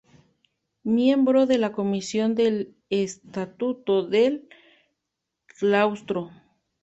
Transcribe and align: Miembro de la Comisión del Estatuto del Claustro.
Miembro 0.81 1.45
de 1.45 1.59
la 1.59 1.73
Comisión 1.73 2.33
del 2.33 2.75
Estatuto 2.89 4.01
del 4.01 4.49
Claustro. 5.59 6.31